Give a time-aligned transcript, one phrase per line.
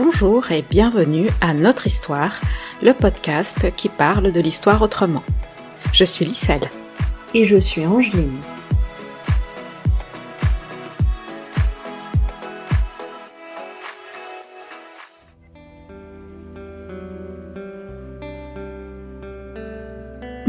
[0.00, 2.40] Bonjour et bienvenue à Notre Histoire,
[2.80, 5.24] le podcast qui parle de l'histoire autrement.
[5.92, 6.70] Je suis Lisselle.
[7.34, 8.38] Et je suis Angeline.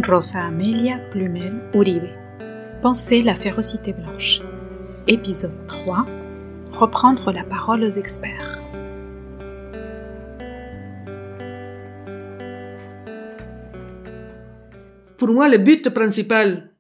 [0.08, 2.04] Rosa Amelia Plumel Uribe.
[2.84, 4.42] Penser la férocité blanche.
[5.08, 6.06] Épisode 3.
[6.72, 8.59] Reprendre la parole aux experts.
[15.20, 16.74] Pour moi, le but principal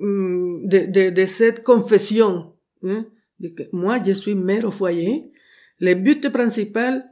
[0.00, 3.06] hum, de, de, de cette confession, hein,
[3.38, 5.30] de que moi je suis mère au foyer,
[5.78, 7.08] le but principal,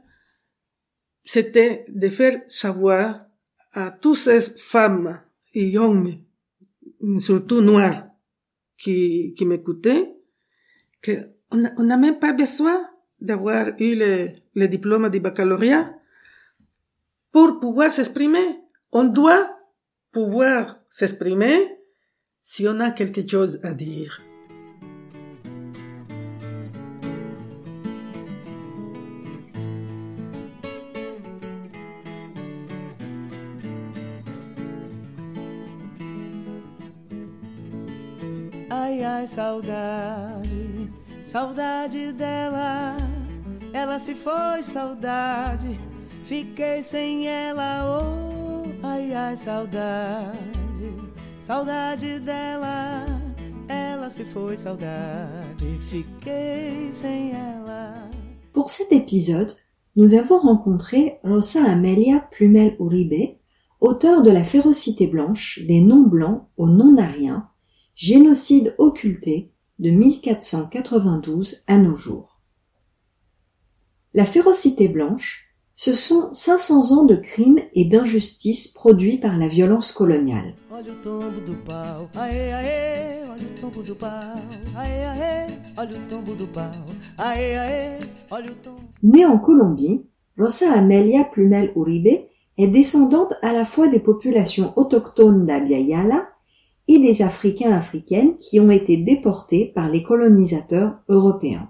[1.23, 3.25] c'était de faire savoir
[3.71, 5.21] à toutes ces femmes
[5.53, 6.17] et hommes,
[7.19, 8.07] surtout noirs,
[8.77, 10.13] qui, qui m'écoutaient,
[11.01, 12.89] qu'on n'a même pas besoin
[13.21, 15.95] d'avoir eu le, le diplôme du baccalauréat
[17.31, 18.59] pour pouvoir s'exprimer.
[18.91, 19.62] On doit
[20.13, 21.79] pouvoir s'exprimer
[22.43, 24.21] si on a quelque chose à dire.
[38.69, 40.91] Ai, ai, saudade,
[41.25, 42.95] saudade dela.
[43.73, 45.79] Ela se foi, saudade.
[46.23, 48.22] Fiquei sem ela, oh,
[58.53, 59.51] Pour cet épisode,
[59.95, 63.37] nous avons rencontré Rosa Amelia Plumel Uribe,
[63.81, 67.49] auteur de La férocité blanche, des non-blancs aux non-ariens,
[67.93, 72.41] génocide occulté de 1492 à nos jours.
[74.15, 75.42] La férocité blanche,
[75.75, 80.53] ce sont 500 ans de crimes et d'injustices produits par la violence coloniale.
[89.03, 90.05] Née en Colombie,
[90.37, 96.29] Rosa Amelia Plumel Uribe est descendante à la fois des populations autochtones d'Abya Yala
[96.87, 101.69] et des Africains africaines qui ont été déportés par les colonisateurs européens.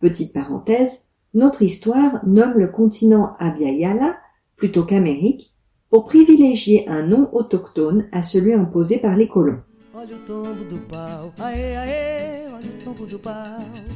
[0.00, 4.16] Petite parenthèse, notre histoire nomme le continent Abya-Yala
[4.56, 5.54] plutôt qu'Amérique
[5.90, 9.60] pour privilégier un nom autochtone à celui imposé par les colons.
[9.94, 13.32] Olha o tombo do pau, aê, aê, olha o tombo do pau,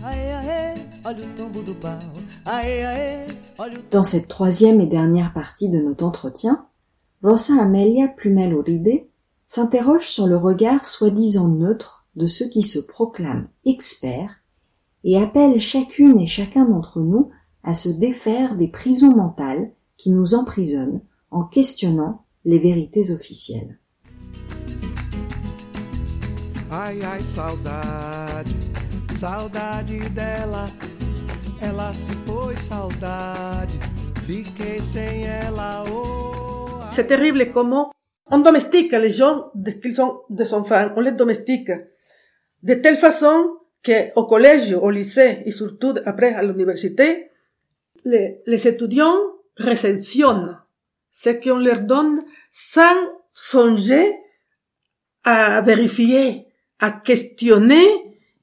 [0.05, 0.75] aê, aê,
[1.05, 1.99] olha o tombo do pau,
[2.47, 3.27] aê, aê,
[3.59, 6.67] olha o Dans cette troisième et dernière partie de notre entretien,
[7.23, 9.07] Rosa Amelia Plumel Uribe
[9.47, 14.41] s'interroge sur le regard soi-disant neutre de ceux qui se proclament experts
[15.05, 17.31] et appelle chacune et chacun d'entre nous
[17.63, 23.79] à se défaire des prisons mentales qui nous emprisonnent en questionnant les vérités officielles.
[26.73, 28.49] Ai, ai, saudade,
[29.17, 30.67] saudade dela.
[31.61, 33.71] Ela se foi, saudade.
[34.25, 36.69] Fiquei sem ela, oh.
[36.93, 37.91] C'est terrible comment
[38.31, 41.71] on domestique les gens dès qu'ils sont des enfants, on les domestique
[42.63, 47.31] de telle façon qu'au collège, au lycée et surtout après à l'université,
[48.05, 49.19] les, les étudiants
[49.59, 50.59] recensionnent
[51.13, 52.97] ce qu'on leur donne sans
[53.33, 54.17] songer
[55.25, 56.47] à vérifier,
[56.79, 57.87] à questionner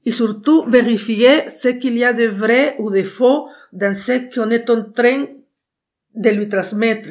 [0.04, 4.50] et surtout vérifier ce qu'il y a de vrai ou de faux dans ce qu'on
[4.50, 5.26] est en train
[6.14, 7.10] de lui transmettre.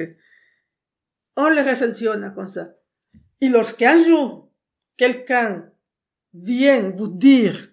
[1.36, 2.70] On le recensionne comme ça.
[3.42, 4.50] Et lorsqu'un jour,
[4.96, 5.70] quelqu'un
[6.34, 7.70] vient vous dire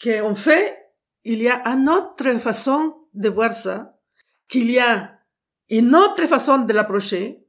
[0.00, 0.78] qu'en fait,
[1.24, 3.98] il y a une autre façon de voir ça,
[4.48, 5.18] qu'il y a
[5.70, 7.44] une autre façon de l'approcher,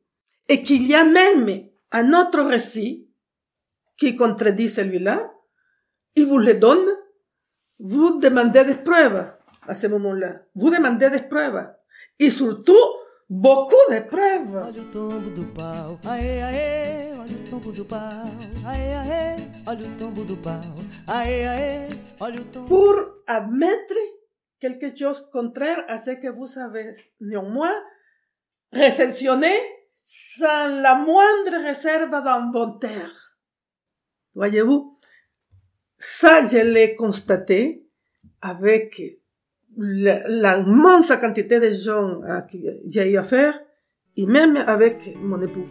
[0.47, 3.07] et qu'il y a même un autre récit
[3.97, 5.31] qui contredit celui-là,
[6.15, 6.85] il vous le donne,
[7.79, 9.31] vous demandez des preuves
[9.67, 10.41] à ce moment-là.
[10.55, 11.67] Vous demandez des preuves.
[12.19, 12.73] Et surtout,
[13.33, 14.55] beaucoup de preuves.
[14.55, 18.25] Olha o tombo do pau, aê, aê, olha o tombo do pau,
[18.65, 19.35] aê, aê,
[19.65, 20.61] olha o tombo do pau,
[21.07, 21.87] aê, aê,
[22.19, 22.67] olha o tombo.
[22.67, 23.97] Pour admettre
[24.59, 27.73] quelque chose contraire à ce que vous avez néanmoins
[28.71, 29.53] recensionné
[30.03, 33.35] sans la moindre réserve d'inventaire.
[34.35, 34.99] Voyez-vous,
[35.97, 37.87] ça je l'ai constaté
[38.41, 39.22] avec
[39.77, 43.59] l'immense quantité de gens à qui j'ai eu affaire
[44.17, 45.67] et même avec mon époux.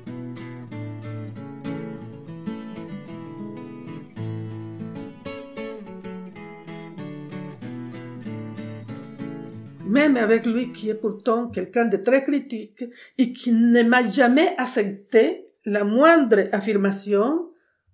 [9.86, 12.84] Même avec lui qui est pourtant quelqu'un de très critique
[13.18, 17.50] et qui ne m'a jamais accepté la moindre affirmation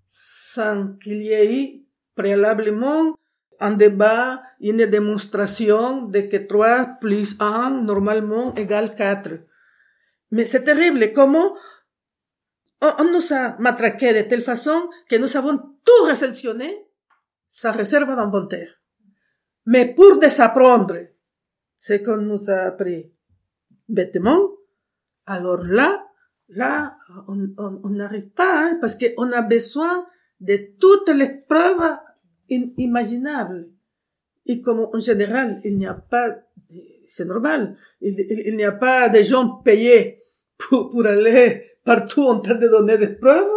[0.09, 1.83] sans qu'il y ait
[2.15, 3.17] préalablement
[3.61, 9.31] un débat, une démonstration de que 3 plus 1 normalement égale 4.
[10.31, 11.57] Mais c'est terrible comment
[12.81, 16.87] on, nous a matraqué de telle façon que nous avons tout recensionné,
[17.49, 18.71] sa réserve d'inventaire.
[19.67, 20.97] Mais pour désapprendre
[21.81, 23.11] ce qu'on nous a appris
[23.89, 24.51] bêtement,
[25.27, 26.07] alors là,
[26.49, 26.97] là,
[27.27, 30.07] on n'arrive pas, hein, parce qu'on a besoin
[30.41, 31.97] de toutes les preuves
[32.49, 33.69] imaginables.
[34.47, 36.39] Et comme en général, il n'y a pas,
[37.07, 40.21] c'est normal, il, n'y a pas de gens payés
[40.57, 43.49] pour, pour aller partout en train de donner des preuves,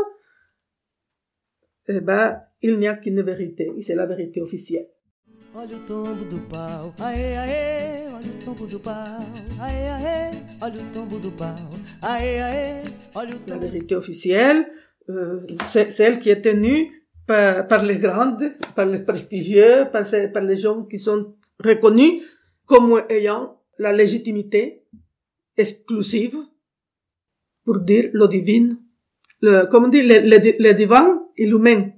[1.87, 4.87] eh ben, il n'y a qu'une vérité, et c'est la vérité officielle.
[5.53, 9.03] Olha o tombo do pau, aê, aê, olha o tombo do pau,
[9.59, 11.55] aê, aê, olha o tombo do pau,
[12.01, 12.83] aê, aê,
[13.13, 14.65] olha o tombo La vérité officielle,
[15.09, 17.00] euh, c'est celle qui est tenue
[17.69, 22.23] par, les grandes, par les prestigieux, par, par les gens qui sont reconnus
[22.65, 24.83] comme ayant la légitimité
[25.57, 26.37] exclusive
[27.63, 28.77] pour dire le divin,
[29.41, 31.91] le, comment dit, le, le, le divin et l'humain.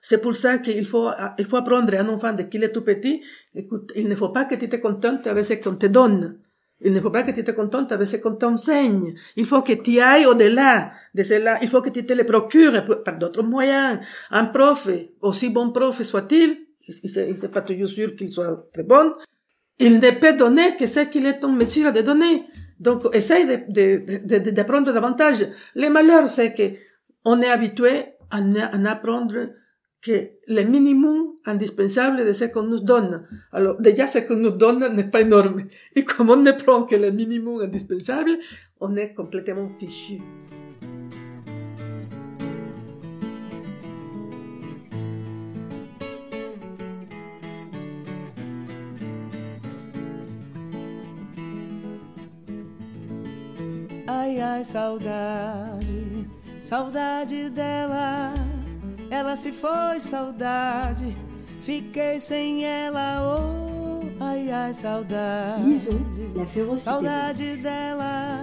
[0.00, 1.08] C'est pour ça qu'il faut,
[1.38, 3.22] il faut apprendre à un enfant de qu'il est tout petit.
[3.54, 6.43] Écoute, il ne faut pas que tu te contentes avec ce qu'on te donne.
[6.84, 9.14] Il ne faut pas que tu te contentes avec ce qu'on t'enseigne.
[9.36, 11.58] Il faut que tu ailles au-delà de cela.
[11.62, 14.00] Il faut que tu te le procures par d'autres moyens.
[14.30, 14.88] Un prof,
[15.22, 19.14] aussi bon prof soit-il, il n'est pas toujours sûr qu'il soit très bon,
[19.78, 22.44] il ne peut donner que ce qu'il est en mesure de donner.
[22.78, 25.48] Donc, essaye d'apprendre de, davantage.
[25.74, 26.76] Le malheur, c'est que
[27.24, 29.48] on est habitué à, à apprendre
[30.04, 33.26] que le minimum indispensable de ce qu'on nous donne.
[33.52, 35.64] Alors, déjà, ce qu'on nous donne n'est pas énorme.
[35.96, 38.38] Et comme on ne prend que le minimum indispensable,
[38.80, 40.18] on est complètement fichu.
[54.06, 55.82] Ai, ai, saudade,
[56.62, 58.34] saudade dela.
[59.10, 61.16] Ela se foi, saudade.
[61.62, 65.64] Fiquei sem ela, oh, ai, ai, saudade.
[65.64, 66.00] Lisons
[66.34, 66.90] la férocité.
[66.90, 68.42] Saudade dela.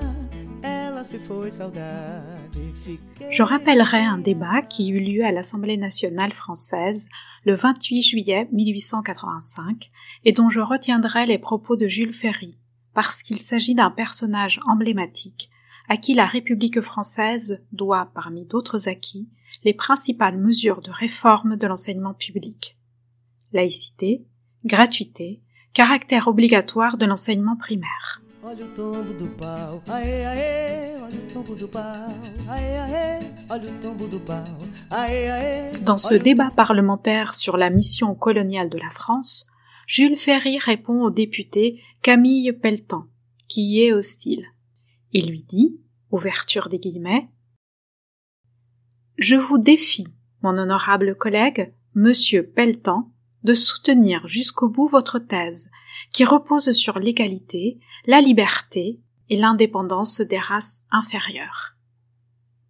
[0.63, 2.59] Ela se foi, saudade.
[2.83, 7.07] Fiquei Je rappellerai un débat qui eut lieu à l'Assemblée nationale française
[7.45, 9.91] le 28 juillet 1885
[10.25, 12.57] et dont je retiendrai les propos de Jules Ferry
[12.93, 15.50] parce qu'il s'agit d'un personnage emblématique
[15.91, 19.27] à qui la République française doit, parmi d'autres acquis,
[19.65, 22.77] les principales mesures de réforme de l'enseignement public.
[23.51, 24.23] Laïcité,
[24.63, 25.41] gratuité,
[25.73, 28.21] caractère obligatoire de l'enseignement primaire.
[28.41, 31.83] Olha o tombo do pau, aê, aê, olha o tombo do pau,
[32.47, 34.45] aê, aê, olha o tombo do pau,
[34.91, 35.77] aê, aê.
[35.81, 39.45] Dans ce débat parlementaire sur la mission coloniale de la France,
[39.87, 43.07] Jules Ferry répond au député Camille Pelletan,
[43.49, 44.45] qui y est hostile.
[45.13, 45.77] Il lui dit,
[46.09, 47.29] ouverture des guillemets,
[49.17, 50.07] Je vous défie,
[50.41, 53.11] mon honorable collègue, monsieur Pelletan,
[53.43, 55.69] de soutenir jusqu'au bout votre thèse,
[56.13, 61.75] qui repose sur l'égalité, la liberté et l'indépendance des races inférieures.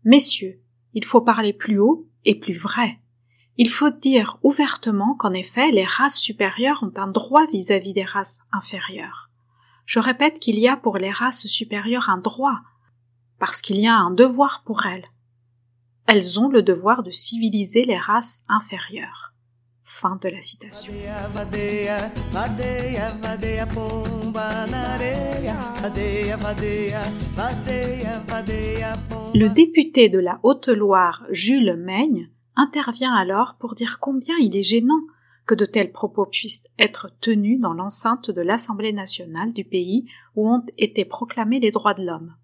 [0.04, 0.62] Messieurs,
[0.94, 3.00] il faut parler plus haut et plus vrai.
[3.58, 8.39] Il faut dire ouvertement qu'en effet les races supérieures ont un droit vis-à-vis des races
[8.51, 9.31] inférieures.
[9.91, 12.62] Je répète qu'il y a pour les races supérieures un droit,
[13.39, 15.03] parce qu'il y a un devoir pour elles.
[16.07, 19.33] Elles ont le devoir de civiliser les races inférieures.
[19.83, 20.93] Fin de la citation.
[29.33, 35.01] Le député de la Haute-Loire, Jules Maigne, intervient alors pour dire combien il est gênant
[35.51, 40.50] que de tels propos puissent être tenus dans l'enceinte de l'Assemblée nationale du pays où
[40.50, 42.38] ont été proclamés les droits de l'homme.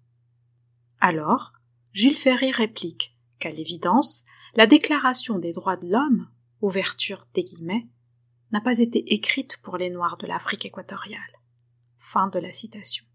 [1.00, 1.54] Alors,
[1.94, 6.28] Jules Ferry réplique qu'à l'évidence, la Déclaration des droits de l'homme,
[6.60, 7.86] ouverture des guillemets,
[8.52, 11.40] n'a pas été écrite pour les Noirs de l'Afrique équatoriale.
[11.96, 13.06] Fin de la citation.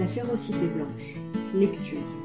[0.00, 1.14] La férocité blanche.
[1.54, 2.21] Lecture.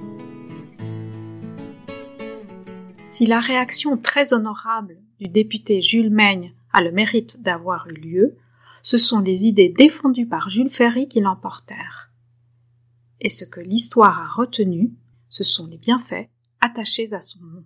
[3.10, 8.38] Si la réaction très honorable du député Jules Maigne a le mérite d'avoir eu lieu,
[8.84, 12.12] ce sont les idées défendues par Jules Ferry qui l'emportèrent.
[13.22, 14.94] Et ce que l'histoire a retenu,
[15.30, 17.64] ce sont les bienfaits attachés à son nom.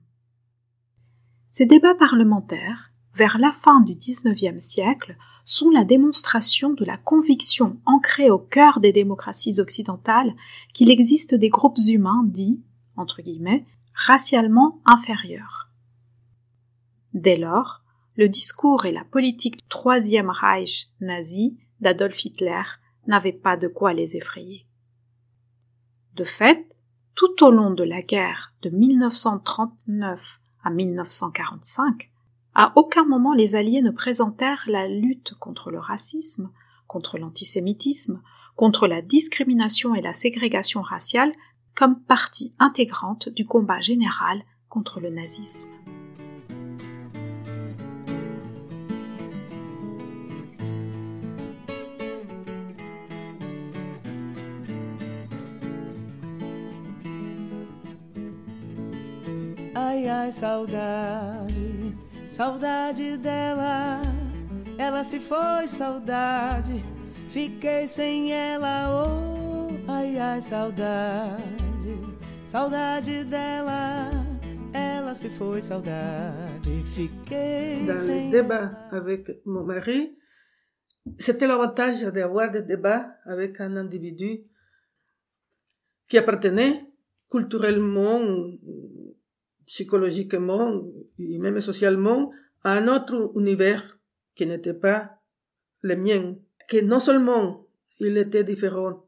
[1.49, 7.77] Ces débats parlementaires, vers la fin du XIXe siècle, sont la démonstration de la conviction
[7.85, 10.35] ancrée au cœur des démocraties occidentales
[10.73, 12.61] qu'il existe des groupes humains dits,
[12.95, 13.65] entre guillemets,
[14.05, 15.69] racialement inférieurs.
[17.13, 17.81] Dès lors,
[18.15, 22.63] le discours et la politique Troisième Reich nazi d'Adolf Hitler
[23.07, 24.65] n'avaient pas de quoi les effrayer.
[26.15, 26.67] De fait,
[27.15, 32.11] tout au long de la guerre de 1939 à 1945,
[32.53, 36.51] à aucun moment les Alliés ne présentèrent la lutte contre le racisme,
[36.87, 38.21] contre l'antisémitisme,
[38.55, 41.31] contre la discrimination et la ségrégation raciale
[41.75, 45.69] comme partie intégrante du combat général contre le nazisme.
[59.75, 61.95] Ai, ai, saudade,
[62.29, 64.01] saudade dela.
[64.77, 66.83] Ela se foi, saudade.
[67.29, 71.60] Fiquei sem ela, oh, ai, ai, saudade,
[72.51, 74.11] saudade dela.
[74.73, 76.83] Ela se foi, saudade.
[76.83, 80.17] Fiquei Dans sem les débats avec mon mari,
[81.17, 84.43] c'était l'avantage d'avoir des débats avec un individu
[86.09, 86.85] qui appartenait
[87.29, 88.19] culturellement,
[89.65, 90.83] psychologiquement
[91.17, 92.33] et même socialement
[92.65, 93.97] à un autre univers
[94.35, 95.21] qui n'était pas
[95.81, 96.35] le mien.
[96.67, 97.65] Que non seulement
[97.99, 99.05] il était différent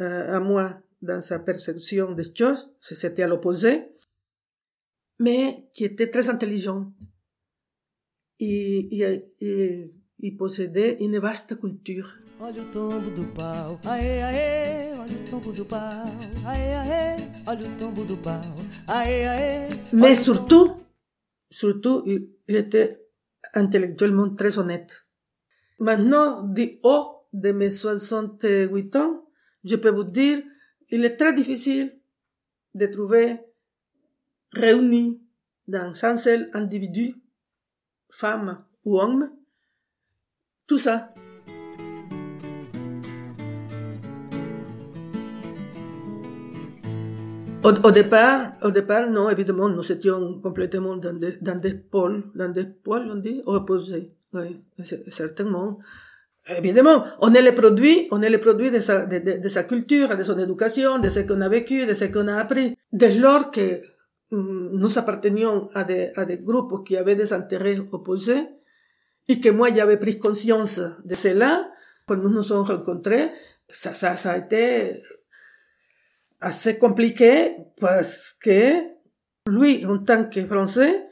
[0.00, 3.82] euh, à moi dans sa perception des choses, c'était à l'opposé,
[5.18, 6.92] mais qui était très intelligent.
[8.40, 12.08] Et, et- et il possédait une vaste culture.
[12.40, 15.80] Olha o tombo do pau, aê, aê, olha o tombo do pau,
[16.46, 17.16] aê, aê,
[17.48, 18.40] olha o tombo do pau,
[18.86, 19.68] aê, aê.
[19.92, 20.76] Mais surtout,
[21.50, 23.04] surtout, il, il était
[23.54, 25.04] intellectuellement très honnête.
[25.80, 29.24] Maintenant, du haut de mes 68 ans,
[29.64, 30.40] je peux vous dire,
[30.90, 31.98] il est très difficile
[32.74, 33.38] de trouver
[34.52, 35.20] réunis
[35.66, 37.14] dans un seul individu,
[38.10, 39.30] femme ou homme,
[40.66, 41.12] tout ça.
[47.64, 52.48] Au, départ, au départ, non, évidemment, nous étions complètement dans des, dans des pôles, dans
[52.48, 54.14] des pôles, on dit, opposés.
[55.08, 55.78] Certainement.
[56.56, 59.64] Évidemment, on est les produits, on est les produits de sa, de, de- de sa
[59.64, 62.76] culture, de son éducation, de ce qu'on a vécu, de ce qu'on a appris.
[62.92, 63.82] Dès lors que
[64.30, 68.44] mm, nous appartenions à des, à des groupes qui avaient des intérêts opposés,
[69.28, 71.68] et que moi j'avais pris conscience de cela,
[72.06, 73.30] quand nous nous sommes rencontrés,
[73.68, 75.02] ça, ça, ça a été
[76.40, 78.84] assez compliqué parce que
[79.48, 81.04] lui, en tant que Français,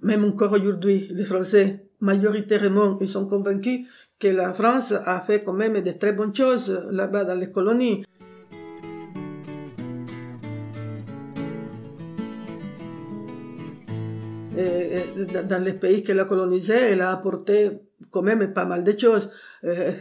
[0.00, 3.86] même encore aujourd'hui, les Français, majoritairement, ils sont convaincus
[4.18, 8.04] que la France a fait quand même de très bonnes choses là-bas dans les colonies.
[15.32, 17.70] Dans dans les pays qu'elle a colonisés, elle a apporté
[18.10, 19.30] quand même pas mal de choses.
[19.64, 19.92] Euh,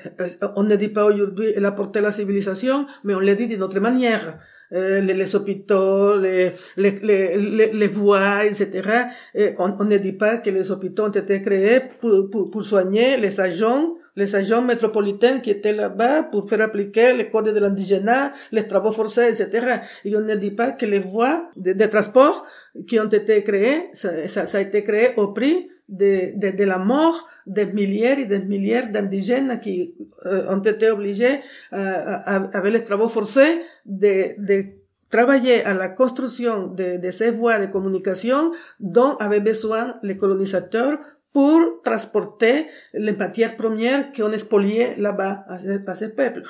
[0.55, 3.63] on ne dit pas aujourd'hui elle a apporté la civilisation, mais on le dit d'une
[3.63, 4.37] autre manière.
[4.73, 8.89] Euh, les, les hôpitaux, les, les, les, les, voies, etc.
[9.35, 12.63] Et on, on ne dit pas que les hôpitaux ont été créés pour, pour, pour
[12.63, 17.59] soigner les agents les agents métropolitains qui étaient là-bas pour faire appliquer les codes de
[17.59, 19.77] l'indigénat, les travaux forcés, etc.
[20.05, 22.45] Et on ne dit pas que les voies de, transport
[22.87, 26.63] qui ont été créées, ça, ça, ça a été créé au prix de, de, de
[26.63, 29.93] la mort des milliers et des milliers d'indigènes qui
[30.25, 31.41] euh, ont été obligés,
[31.73, 34.63] euh, avec les travaux forcés, de, de
[35.09, 40.97] travailler à la construction de, de ces voies de communication dont avaient besoin les colonisateurs
[41.33, 46.43] pour transporter les matières premières qu'on spoliait là-bas à à ce peuple.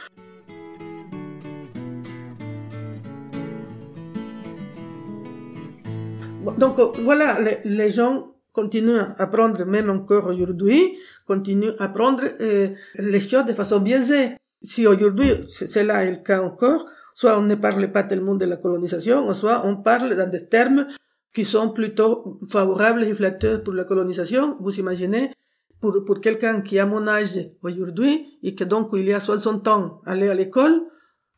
[6.43, 10.97] Bon, Donc voilà, les, gens continuent à apprendre, même encore aujourd'hui,
[11.27, 14.31] continuent à apprendre euh, les choses de façon biaisée.
[14.61, 18.57] Si aujourd'hui, c'est là le cas encore, soit on ne parle pas tellement de la
[18.57, 20.87] colonisation, soit on parle dans des termes
[21.33, 24.57] qui sont plutôt favorables et flatteurs pour la colonisation.
[24.59, 25.31] Vous imaginez,
[25.79, 29.67] pour, pour quelqu'un qui a mon âge aujourd'hui et que donc il y a 60
[29.67, 30.81] ans aller à l'école,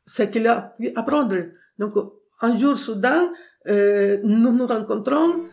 [0.06, 1.36] c'est qu'il a pu apprendre.
[1.80, 1.94] Donc
[2.42, 3.32] un jour soudain,
[3.68, 5.46] euh, nous nous rencontrons.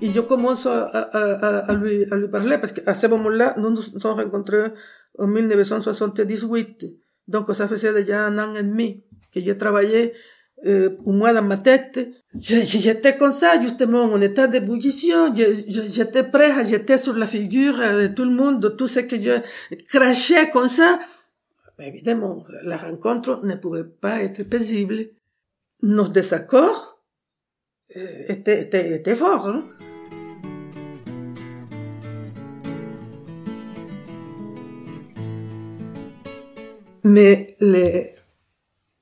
[0.00, 3.70] Et je commence à, à, à, lui, à lui parler parce qu'à ce moment-là, nous
[3.70, 4.68] nous sommes rencontrés
[5.18, 6.86] en 1978.
[7.28, 10.14] Donc ça faisait déjà un an et demi que j'ai travaillé
[10.66, 12.00] euh, pour moi dans ma tête.
[12.34, 15.32] Je- je- J'étais comme ça, justement, en état d'ébullition.
[15.34, 18.88] Je- je- J'étais prêt à jeter sur la figure de tout le monde de tout
[18.88, 19.34] ce que je
[19.88, 20.98] crachais comme ça.
[21.78, 24.98] Mais évidemment, la rencontre ne pouvait pas être paisible.
[25.82, 26.98] Nos désaccords
[27.96, 29.62] euh, étaient, étaient, étaient forts.
[37.04, 38.14] Mais les,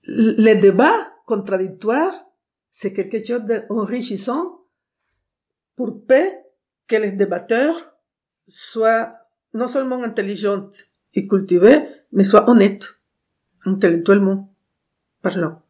[0.04, 2.24] les débats contradictoires,
[2.70, 4.60] c'est quelque chose d'enrichissant
[5.76, 6.24] pour peu
[6.86, 7.96] que les débatteurs
[8.48, 9.14] soient
[9.54, 10.68] non seulement intelligents
[11.14, 12.86] et cultivés, mais soient honnêtes,
[13.64, 14.52] intellectuellement
[15.22, 15.62] parlant.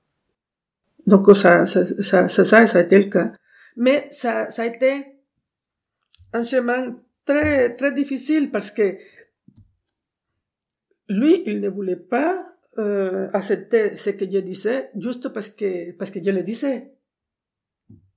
[1.07, 3.33] Donc ça, ça, ça, ça, ça, ça a été le cas.
[3.77, 5.07] Mais ça, ça a été
[6.33, 8.97] un chemin très, très difficile parce que
[11.09, 12.39] lui, il ne voulait pas
[12.79, 16.93] euh, accepter ce que je disais juste parce que, parce que je le disais.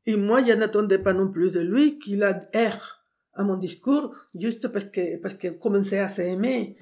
[0.06, 4.68] Et moi, je n'attendais pas non plus de lui qu'il adhère à mon discours juste
[4.70, 6.76] parce que, parce qu'il commençait à s'aimer.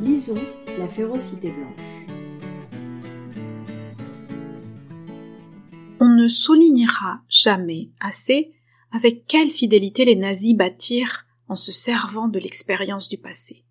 [0.00, 0.34] Lisons
[0.78, 1.88] La férocité blanche.
[6.00, 8.52] On ne soulignera jamais assez
[8.92, 13.64] avec quelle fidélité les nazis bâtirent en se servant de l'expérience du passé.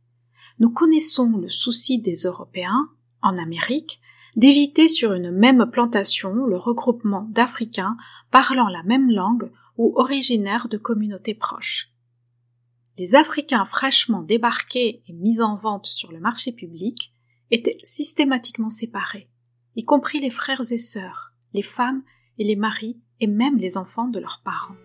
[0.59, 2.89] Nous connaissons le souci des Européens,
[3.21, 3.99] en Amérique,
[4.35, 7.97] d'éviter sur une même plantation le regroupement d'Africains
[8.31, 11.91] parlant la même langue ou originaires de communautés proches.
[12.97, 17.13] Les Africains fraîchement débarqués et mis en vente sur le marché public
[17.51, 19.29] étaient systématiquement séparés,
[19.75, 22.03] y compris les frères et sœurs, les femmes
[22.39, 24.75] et les maris et même les enfants de leurs parents.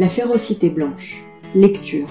[0.00, 1.22] La férocité blanche.
[1.54, 2.08] Lecture.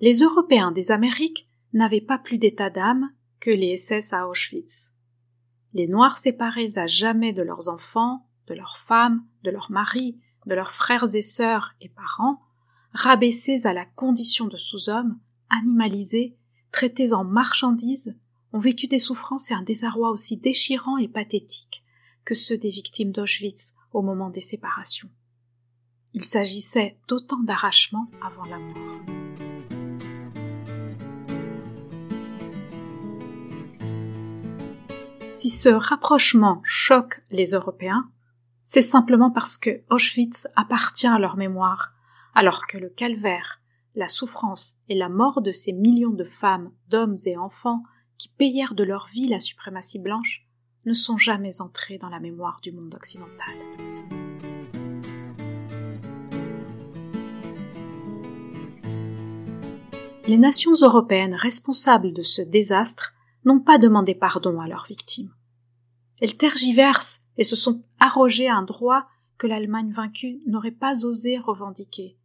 [0.00, 3.10] Les Européens des Amériques n'avaient pas plus d'état d'âme
[3.40, 4.94] que les SS à Auschwitz.
[5.74, 10.54] Les Noirs séparés à jamais de leurs enfants, de leurs femmes, de leurs maris, de
[10.54, 12.40] leurs frères et sœurs et parents,
[12.92, 15.18] rabaissés à la condition de sous-hommes,
[15.50, 16.38] animalisés,
[16.72, 18.16] traités en marchandises,
[18.54, 21.84] ont vécu des souffrances et un désarroi aussi déchirants et pathétiques
[22.24, 25.10] que ceux des victimes d'Auschwitz au moment des séparations.
[26.12, 29.00] Il s'agissait d'autant d'arrachements avant la mort.
[35.26, 38.10] Si ce rapprochement choque les Européens,
[38.62, 41.92] c'est simplement parce que Auschwitz appartient à leur mémoire,
[42.34, 43.60] alors que le calvaire,
[43.94, 47.82] la souffrance et la mort de ces millions de femmes, d'hommes et enfants
[48.18, 50.46] qui payèrent de leur vie la suprématie blanche
[50.90, 53.54] ne sont jamais entrés dans la mémoire du monde occidental.
[60.26, 65.32] Les nations européennes responsables de ce désastre n'ont pas demandé pardon à leurs victimes.
[66.20, 69.06] Elles tergiversent et se sont arrogées un droit
[69.38, 72.18] que l'Allemagne vaincue n'aurait pas osé revendiquer,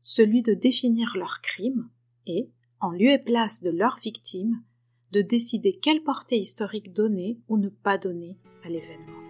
[0.00, 1.90] celui de définir leurs crimes
[2.26, 4.62] et, en lieu et place de leurs victimes,
[5.12, 9.20] de décider quelle portée historique donner ou ne pas donner à l'événement.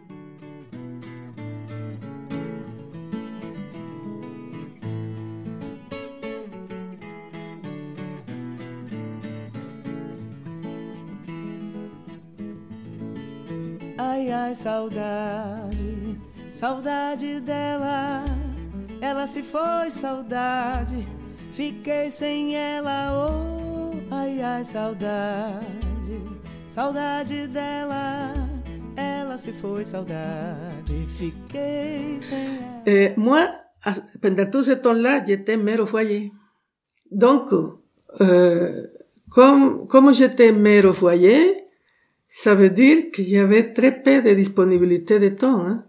[13.99, 15.77] Ai, ai, saudade,
[16.53, 18.25] saudade dela.
[19.03, 21.07] Ela se foi, saudade.
[21.53, 23.50] Fiquei sem ela, oh,
[24.41, 25.61] ai, ai, saudade,
[26.69, 28.33] saudade dela.
[28.97, 31.07] Ela se foi, saudade.
[31.09, 32.83] Fiquei sem ela.
[32.87, 33.49] Et moi,
[34.21, 36.33] pendant tout ce temps-là, j'étais mère au foyer.
[37.11, 37.53] Donc,
[38.21, 38.87] euh,
[39.31, 41.65] comme, comme j'étais mère au foyer,
[42.29, 45.61] ça veut dire qu'il y avait très peu de disponibilité de temps.
[45.67, 45.85] Hein.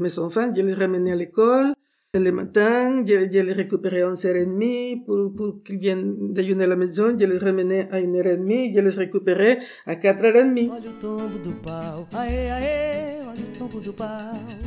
[0.00, 1.74] Mes enfants, je les ramenais à l'école.
[2.18, 6.76] Le matin, je, je les récupérais à 11h30 pour, pour qu'ils viennent déjeuner à la
[6.76, 7.14] maison.
[7.18, 8.74] Je les ramenais à 1h30.
[8.74, 10.70] Je les récupérais à 4h30.
[10.70, 14.06] Olha o tombo do pau, aê, aê, olha o tombo do pau,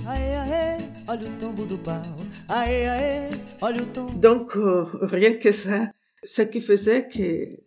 [0.07, 2.01] aê, aê, olha o tombo do pau,
[2.49, 3.29] aê, aê,
[3.61, 4.19] olha o tombo.
[4.19, 5.91] Donc, euh, rien que ça,
[6.23, 7.63] ce qui faisait que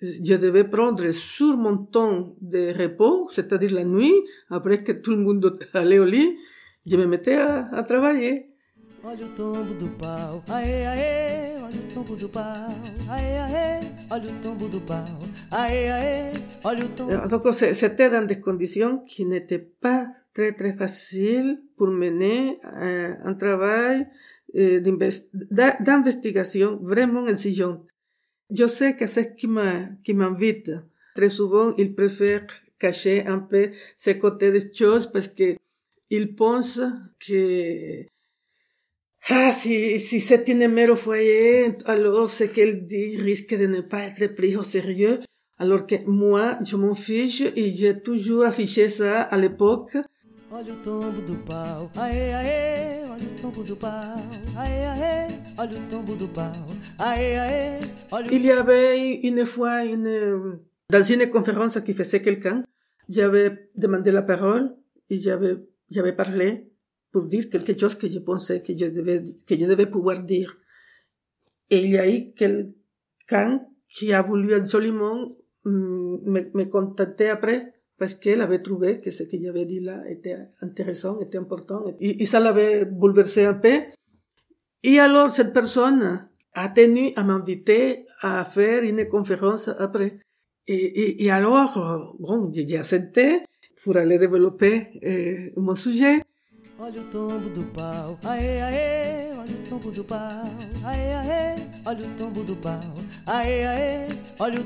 [0.00, 4.14] je devais prendre sur mon temps de repos, c'est-à-dire la nuit,
[4.48, 6.36] après que tout le monde allait au lit,
[6.86, 8.53] je me mettais à, à travailler.
[9.06, 12.70] Olha o tombo do pau, aê, aê, olha o tombo do pau,
[13.10, 15.04] aê, aê, olha o tombo do pau,
[15.50, 16.32] aê, aê,
[16.64, 17.12] olha o tombo.
[17.12, 22.58] Euh, Donc, c'est- c'était dans des conditions qui n'étaient pas très très facile pour mener
[22.64, 24.06] euh, un travail
[24.56, 24.80] euh,
[25.80, 27.84] d'investigation vraiment exigeant.
[28.50, 29.48] Je sais que c'est qui
[30.04, 30.70] qui m'invite.
[31.14, 32.46] Très souvent, il préfère
[32.78, 35.56] cacher un peu ses côtés des choses parce que
[36.10, 36.80] il pense
[37.20, 38.04] que
[39.28, 43.80] ah, si, si c'est une mère au foyer, alors ce qu'elle dit risque de ne
[43.80, 45.20] pas être pris au sérieux.
[45.58, 49.96] Alors que moi, je m'en fiche et j'ai toujours affiché ça à l'époque.
[50.56, 53.90] Olha o tombo do pau, aê, aê, olha o tombo do pau,
[54.56, 55.26] aê, aê,
[55.58, 56.44] olha o tombo do pau,
[57.00, 57.80] aê, aê,
[58.12, 58.32] olha o...
[58.32, 60.60] Il y avait une fois une,
[60.90, 62.62] dans une conférence qui faisait quelqu'un,
[63.08, 64.76] j'avais demandé la parole
[65.10, 65.56] et j'avais,
[65.90, 66.70] j'avais parlé
[67.14, 70.50] pour dire quelque chose que je pensais que je devais, que je devais pouvoir dire.
[71.70, 75.30] Et il y a eu quelqu'un qui a voulu absolument
[75.64, 80.02] mm, me, me contacter après parce qu'elle avait trouvé que ce que j'avais dit là
[80.10, 83.76] était intéressant, était important, et, ça l'avait bouleversé un peu.
[84.82, 90.18] Et alors cette personne a tenu à m'inviter à faire une conférence après.
[90.66, 93.42] Et, alors, bon, j'ai accepté
[93.84, 96.22] pour aller développer euh, mon sujet.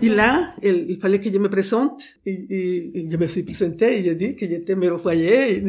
[0.03, 2.03] Et là, il, il fallait que je me présente.
[2.25, 5.11] Et, je me suis présenté et j'ai dit que j'étais mère au.
[5.11, 5.63] Et,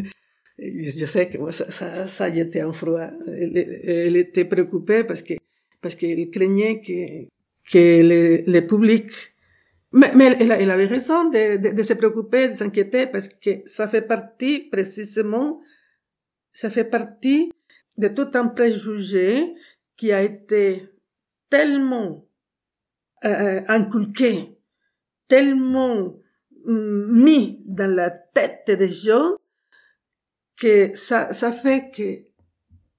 [0.58, 3.10] je sais que moi, ça, ça, ça était un froid.
[3.28, 5.34] Elle, était préoccupée parce que,
[5.82, 7.26] parce qu'elle craignait que,
[7.70, 9.12] que le, public,
[9.92, 14.60] mais, mais elle, avait raison de se préoccuper, de s'inquiéter parce que ça fait partie
[14.72, 15.60] précisément,
[16.52, 17.52] ça fait partie
[17.98, 19.54] de tout un préjugé
[19.98, 20.90] qui a été
[21.50, 22.26] tellement
[23.26, 24.58] euh, inculqué,
[25.28, 26.16] tellement
[26.66, 29.36] mm, mis dans la tête des gens
[30.56, 32.30] que ça, ça fait que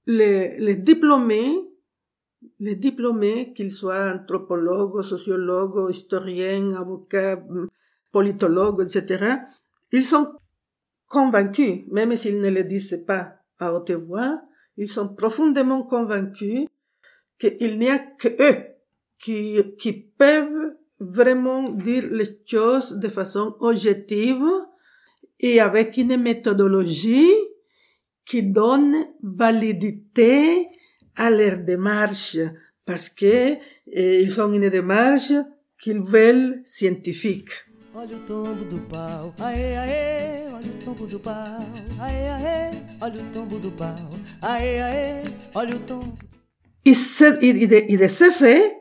[0.06, 1.54] les, les diplômés,
[2.58, 7.42] les diplômés, qu'ils soient anthropologues, sociologues, historiens, avocats,
[8.12, 9.36] politologues, etc.,
[9.92, 10.34] ils sont
[11.06, 14.42] convaincus, même s'ils ne le disent pas à haute voix,
[14.76, 16.66] ils sont profondément convaincus
[17.38, 18.64] qu'il n'y a que eux
[19.18, 24.42] qui, qui peuvent vraiment dire les choses de façon objective
[25.38, 27.32] et avec une méthodologie
[28.24, 30.68] qui donne validité
[31.16, 32.38] à leur démarche
[32.84, 35.32] parce que eh, ils ont une démarche
[35.78, 37.50] qu'ils veulent scientifique.
[37.92, 41.34] Olha o tombo do pau, aê, aê, olha o tombo do pau,
[42.00, 43.96] aê, aê, olha o tombo do pau,
[44.42, 45.22] aê, aê,
[45.56, 46.16] olha o tombo...
[46.84, 48.80] Et, de, et de ce fait,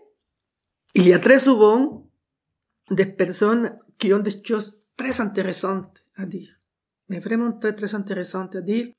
[0.94, 2.08] il y a très souvent
[2.92, 6.60] des personnes qui ont des choses très intéressantes à dire,
[7.08, 8.92] mais vraiment très très intéressantes à dire,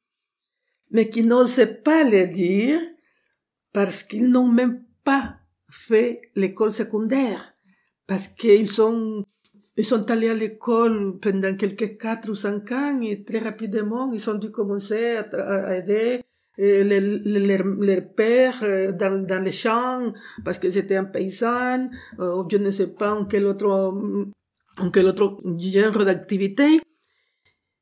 [0.90, 2.80] mais qui n'osent pas les dire
[3.72, 5.36] parce qu'ils n'ont même pas
[5.70, 7.54] fait l'école secondaire,
[8.08, 9.24] parce qu'ils sont
[9.76, 14.28] ils sont allés à l'école pendant quelques quatre ou cinq ans et très rapidement ils
[14.30, 16.20] ont dû commencer à, aider
[16.58, 20.12] euh, les- les- leurs pères euh, dans, dans les champs
[20.44, 23.66] parce que c'était un paysan euh, ou je ne sais pas en quel autre
[24.80, 26.80] en quel autre genre d'activité.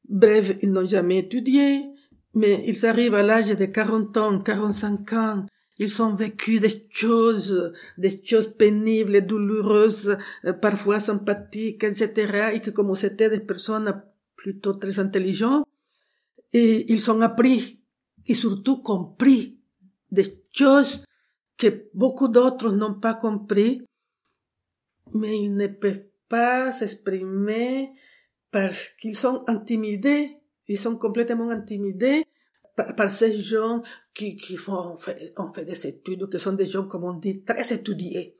[0.08, 1.84] Bref, ils n'ont jamais étudié,
[2.34, 5.46] mais ils arrivent à l'âge de 40 ans, 45 ans,
[5.78, 12.50] ils ont vécu des choses, des choses pénibles, douloureuses, euh, parfois sympathiques, etc.
[12.54, 14.02] Et que comme c'était des personnes
[14.36, 15.66] plutôt très intelligentes,
[16.52, 17.80] et ils ont appris
[18.26, 19.58] et surtout compris
[20.10, 21.04] des choses
[21.56, 23.82] que beaucoup d'autres n'ont pas compris,
[25.14, 27.90] mais ils ne peuvent pas s'exprimer
[28.50, 32.24] parce qu'ils sont intimidés, ils sont complètement intimidés
[32.96, 33.82] par, ces gens
[34.14, 37.14] qui, qui font, ont fait, ont fait des études, qui sont des gens, comme on
[37.14, 38.36] dit, très étudiés.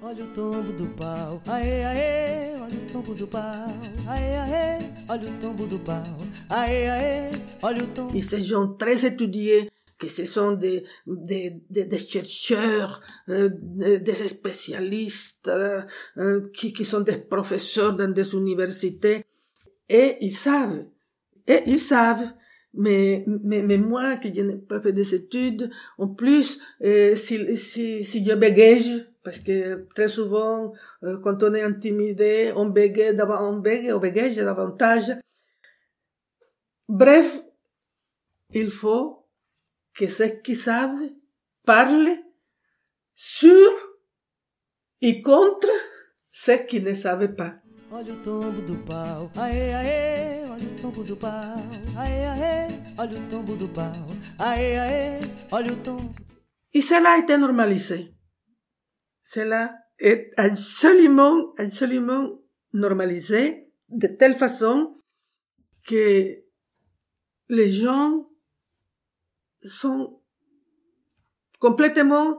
[0.00, 3.40] Olha o tombo do pau, aê, aê, olha o tombo do pau,
[4.08, 5.96] aê, aê, olha o tombo do pau,
[6.50, 7.30] aê, aê,
[7.64, 8.16] olha o tombo...
[8.16, 13.50] Et ces gens très étudiés, que ce sont des, des, des, des chercheurs, euh,
[13.98, 15.82] des spécialistes, euh,
[16.18, 19.24] euh, qui, qui sont des professeurs dans des universités,
[19.88, 20.84] et ils savent,
[21.48, 22.34] et ils savent,
[22.78, 28.04] mais, mais, mais moi, qui n'ai pas fait des études, en plus, euh, si, si,
[28.04, 33.56] si je bégaye, parce que très souvent, euh, quand on est intimidé, on bégaye, on
[33.56, 35.12] bégaye, on bégaye davantage.
[36.88, 37.38] Bref,
[38.54, 39.26] il faut
[39.94, 41.10] que ceux qui savent
[41.66, 42.16] parlent
[43.16, 43.72] sur
[45.00, 45.68] et contre
[46.30, 47.56] ceux qui ne savent pas.
[56.74, 58.14] Et cela a été normalisé.
[59.22, 62.38] Cela est absolument, absolument
[62.74, 65.00] normalisé de telle façon
[65.86, 66.44] que
[67.48, 68.28] les gens
[69.64, 70.20] sont
[71.58, 72.38] complètement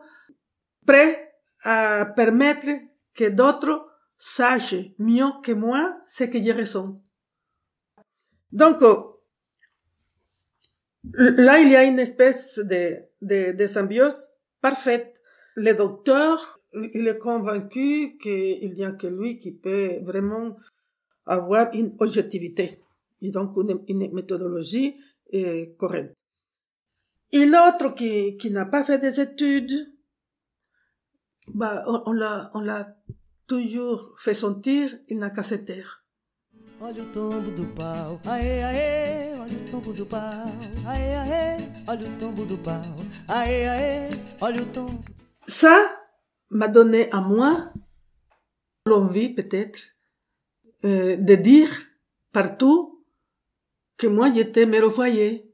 [0.85, 1.33] prêts
[1.63, 2.67] à permettre
[3.15, 3.88] que d'autres
[4.19, 7.01] sachent mieux que moi ce que j'ai raison.
[8.51, 9.03] Donc, euh,
[11.03, 14.29] là, il y a une espèce de, de, symbiose
[14.61, 15.19] parfaite.
[15.55, 20.57] Le docteur, il est convaincu qu'il n'y a que lui qui peut vraiment
[21.25, 22.83] avoir une objectivité
[23.21, 24.97] et donc une, une méthodologie
[25.33, 26.13] euh, correcte.
[27.31, 29.93] Et l'autre qui, qui n'a pas fait des études,
[31.53, 32.97] bah, on, on l'a
[33.49, 36.05] toujours fait sentir, il n'a qu'à se taire.
[36.79, 40.47] Olha o tombo do pau, aê, aê, olha o tombo do pau,
[40.87, 41.57] aê, aê,
[41.87, 42.95] olha o tombo do pau,
[43.27, 44.09] aê, aê,
[44.39, 45.03] olha o tombo.
[45.45, 45.75] Ça
[46.49, 47.73] m'a donné à moi
[48.85, 49.81] l'envie peut-être
[50.85, 51.71] euh, de dire
[52.31, 53.03] partout
[53.97, 55.48] que moi j'étais foyer.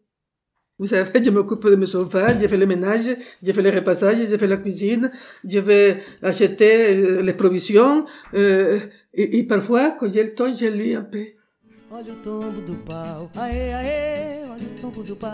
[0.78, 3.08] Vous savez, je m'occupe de mes enfants, j'ai fait le ménage,
[3.42, 5.10] j'ai fait le repassage, j'ai fait la cuisine,
[5.48, 8.80] je vais acheter euh, les provisions, euh,
[9.14, 11.26] et, et parfois, quand j'ai le temps, je lis un peu.
[11.92, 15.30] Olha o tombo do pau, aê, aê, olha o tombo do pau,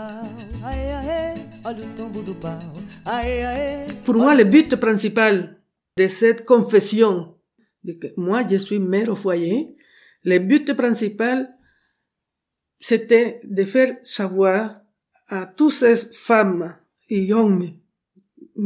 [0.64, 2.60] aê, aê, olha o tombo do pau,
[3.04, 3.86] aê, aê.
[4.04, 5.56] Pour moi, le but principal
[5.96, 7.34] de cette confession,
[7.82, 9.74] de que moi, je suis mère au foyer,
[10.24, 11.48] le but principal,
[12.78, 14.81] c'était de faire savoir
[15.32, 16.76] à toutes ces femmes
[17.08, 17.70] et hommes,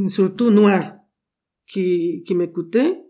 [0.08, 0.96] surtout noirs,
[1.64, 3.04] qui, qui m'écoutaient,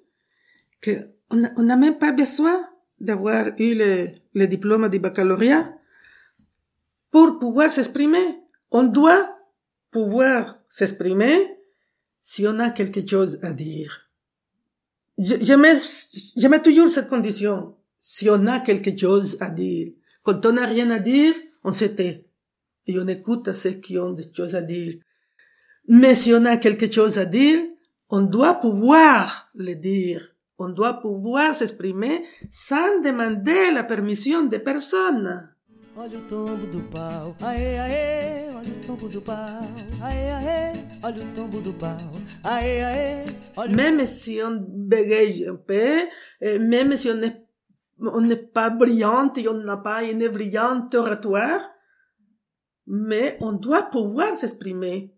[0.82, 2.68] que on n'a on même pas besoin
[3.00, 5.74] d'avoir eu le, le diplôme du baccalauréat
[7.10, 8.38] pour pouvoir s'exprimer.
[8.70, 9.34] On doit
[9.90, 11.56] pouvoir s'exprimer
[12.22, 14.10] si on a quelque chose à dire.
[15.16, 15.80] Je, je, mets,
[16.36, 17.74] je mets toujours cette condition.
[17.98, 19.92] Si on a quelque chose à dire.
[20.22, 22.25] Quand on n'a rien à dire, on se tait.
[22.86, 24.94] Et on écoute ceux qui ont des choses à dire.
[25.88, 27.60] Mais si on a quelque chose à dire,
[28.08, 30.28] on doit pouvoir le dire.
[30.58, 35.50] On doit pouvoir s'exprimer sans demander la permission de personne.
[35.98, 39.34] Olha o tombo do pau, aê, aê, olha o tombo do pau,
[40.02, 40.72] aê, aê,
[41.02, 41.96] olha o tombo do pau,
[42.44, 43.24] aê, aê,
[43.56, 46.06] olha Même si on bégaye un peu,
[46.42, 47.46] et même si on n'est
[47.98, 51.62] on n'est pas brillante et on n'a pas une brillante oratoire,
[52.86, 55.14] mais on doit pouvoir s'exprimer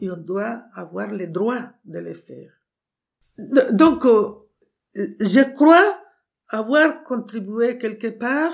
[0.00, 2.52] et on doit avoir le droit de le faire.
[3.38, 4.46] Donc, euh,
[4.94, 5.98] je crois
[6.48, 8.52] avoir contribué quelque part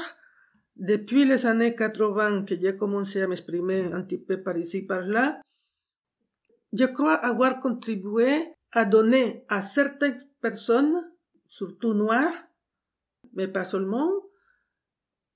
[0.77, 5.01] depuis les années 80 que j'ai commencé à m'exprimer un petit peu par ici, par
[5.01, 5.41] là.
[6.73, 11.11] Je crois avoir contribué à donner à certaines personnes,
[11.49, 12.35] surtout noires,
[13.33, 14.11] mais pas seulement,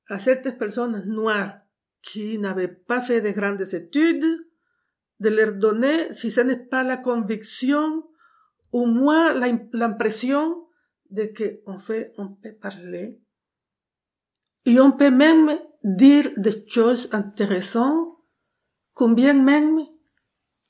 [0.09, 1.60] à certaines personnes noires
[2.03, 4.25] qui n'avaient pas fait de grandes études,
[5.21, 8.05] de leur donner, si ce n'est pas la conviction,
[8.73, 10.67] au moins l'im- l'impression
[11.11, 13.19] de que on fait, on peut parler
[14.65, 18.17] et on peut même dire des choses intéressantes,
[18.95, 19.81] combien même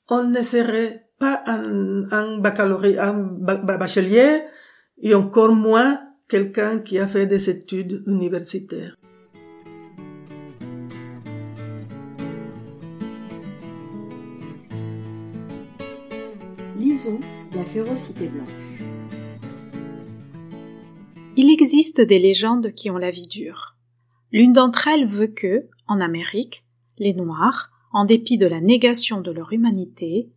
[0.09, 4.43] on ne serait pas un, baccalauréat, un ba- ba- bachelier
[4.97, 8.97] et encore moins quelqu'un qui a fait des études universitaires.
[16.81, 17.19] Lisons
[17.53, 18.49] La férocité blanche.
[21.37, 23.75] Il existe des légendes qui ont la vie dure.
[24.31, 26.65] L'une d'entre elles veut que, en Amérique,
[26.97, 30.31] les Noirs, en dépit de la négation de leur humanité,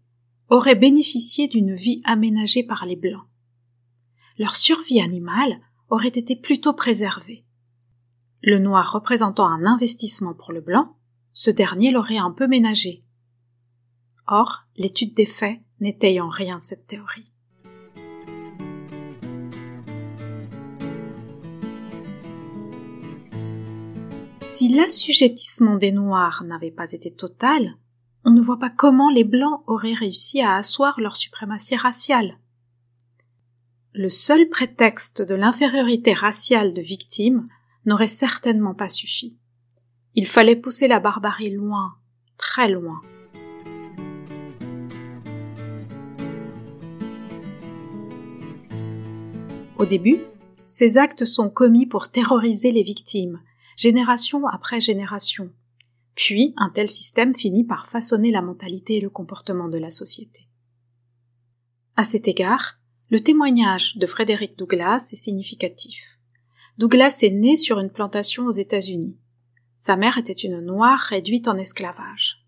[0.50, 3.24] auraient bénéficié d'une vie aménagée par les Blancs.
[4.36, 7.46] Leur survie animale aurait été plutôt préservée.
[8.42, 10.94] Le Noir représentant un investissement pour le Blanc,
[11.32, 13.02] ce dernier l'aurait un peu ménagé.
[14.26, 17.30] Or, l'étude des faits n'étaye en rien cette théorie.
[24.40, 27.76] Si l'assujettissement des Noirs n'avait pas été total,
[28.24, 32.38] on ne voit pas comment les Blancs auraient réussi à asseoir leur suprématie raciale.
[33.94, 37.48] Le seul prétexte de l'infériorité raciale de victimes
[37.86, 39.38] n'aurait certainement pas suffi.
[40.14, 41.94] Il fallait pousser la barbarie loin,
[42.36, 43.00] très loin.
[49.78, 50.20] Au début,
[50.66, 53.40] Ces actes sont commis pour terroriser les victimes,
[53.76, 55.50] génération après génération.
[56.14, 60.48] Puis, un tel système finit par façonner la mentalité et le comportement de la société.
[61.96, 62.78] À cet égard,
[63.10, 66.18] le témoignage de Frédéric Douglas est significatif.
[66.78, 69.18] Douglas est né sur une plantation aux États-Unis.
[69.76, 72.46] Sa mère était une noire réduite en esclavage.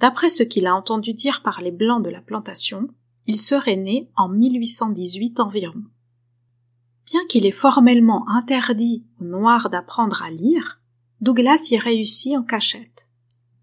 [0.00, 2.88] D'après ce qu'il a entendu dire par les blancs de la plantation,
[3.26, 5.84] il serait né en 1818 environ.
[7.06, 10.80] Bien qu'il ait formellement interdit aux Noirs d'apprendre à lire,
[11.20, 13.08] Douglas y réussit en cachette.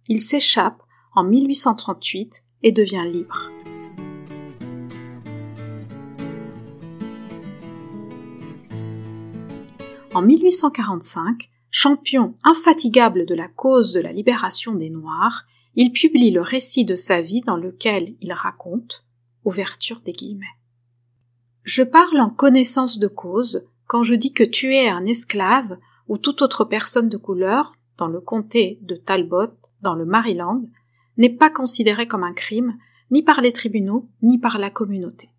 [0.07, 0.81] Il s'échappe
[1.15, 3.49] en 1838 et devient libre.
[10.13, 16.41] En 1845, champion infatigable de la cause de la libération des Noirs, il publie le
[16.41, 19.05] récit de sa vie dans lequel il raconte,
[19.45, 20.58] ouverture des guillemets.
[21.69, 25.77] Je parle en connaissance de cause quand je dis que tuer un esclave
[26.07, 30.61] ou toute autre personne de couleur dans le comté de Talbot, dans le Maryland,
[31.17, 32.79] n'est pas considéré comme un crime
[33.11, 35.29] ni par les tribunaux ni par la communauté.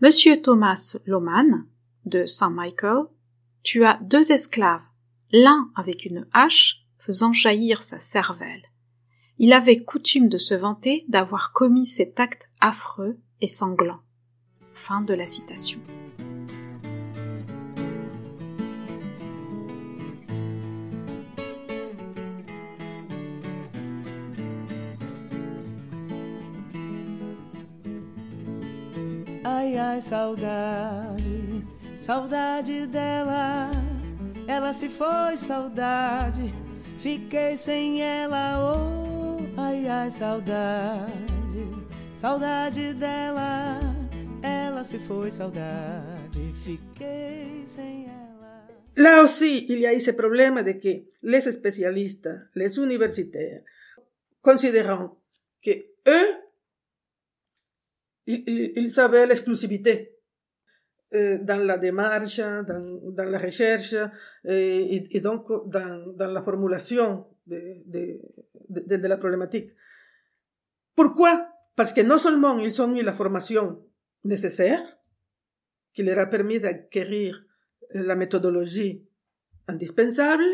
[0.00, 1.66] Monsieur Thomas Loman,
[2.06, 3.04] de Saint Michael,
[3.62, 4.80] tua deux esclaves,
[5.32, 8.70] l'un avec une hache faisant jaillir sa cervelle.
[9.36, 14.00] Il avait coutume de se vanter d'avoir commis cet acte affreux et sanglant.
[14.84, 15.78] Fin de la citation.
[29.44, 31.64] Ai, ai, saudade,
[32.00, 33.70] saudade dela.
[34.48, 36.52] Ela se foi, saudade,
[36.98, 38.74] fiquei sem ela.
[38.74, 41.68] Oh, ai, ai, saudade,
[42.16, 43.91] saudade dela.
[44.82, 48.66] Se foi, saudade, fiquei sem ela.
[48.96, 53.62] Là aussi, il y a eu ce problème de que les spécialistes, les universitaires,
[54.40, 55.22] considérant
[55.62, 55.70] que
[56.08, 56.34] eux,
[58.26, 60.18] ils, ils avaient l'exclusivité
[61.12, 63.94] dans la démarche, dans, dans la recherche
[64.44, 68.20] et, et, donc dans, dans la formulation de, de,
[68.68, 69.70] de, de la problématique.
[70.96, 73.80] Pourquoi Parce que non seulement ils ont eu la formation
[74.24, 74.80] nécessaire,
[75.94, 77.42] qui leur a permis d'acquérir
[77.90, 79.06] la méthodologie
[79.68, 80.44] indispensable,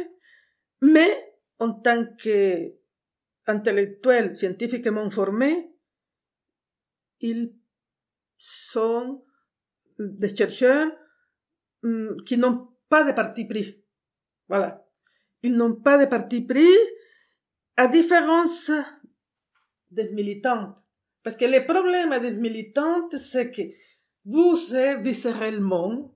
[0.80, 5.72] mais en tant qu'intellectuels scientifiquement formés,
[7.20, 7.54] ils
[8.38, 9.24] sont
[9.98, 10.90] des chercheurs
[11.82, 13.84] mm, qui n'ont pas de parti pris.
[14.48, 14.88] Voilà.
[15.42, 16.74] Ils n'ont pas de parti pris,
[17.76, 18.70] à différence
[19.90, 20.78] des militantes.
[21.22, 23.62] Parce que le problème des militantes, c'est que
[24.24, 26.14] vous êtes viscéralement,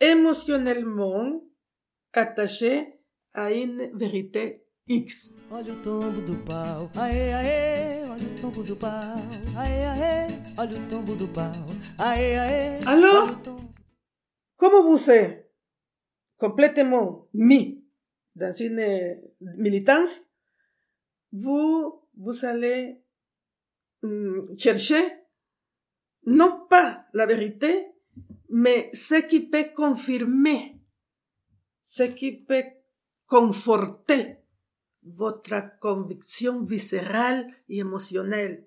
[0.00, 1.42] émotionnellement
[2.12, 3.00] attaché
[3.32, 5.32] à une vérité X.
[5.50, 8.90] Olha o tombo do pau, aê, aê, olha o tombo do pau,
[9.56, 11.52] aê, aê, olha o tombo do pau,
[11.98, 12.78] aê, aê.
[12.86, 13.36] Alors,
[14.56, 15.52] comme vous êtes
[16.36, 17.84] complètement mis
[18.34, 19.20] dans une
[19.58, 20.22] militance,
[21.32, 23.02] vous, vous allez
[24.02, 24.48] hum,
[26.26, 27.86] non pas la vérité,
[28.50, 30.80] mais ce qui peut confirmer,
[31.84, 32.64] ce qui peut
[33.26, 34.38] conforter
[35.04, 38.66] votre conviction viscérale et émotionnelle.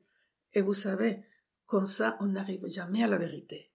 [0.54, 1.20] Et vous savez,
[1.66, 3.70] comme ça, on n'arrive jamais à la vérité.